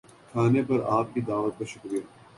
[0.29, 1.99] کھانے پر آپ کی دعوت کا شکریہ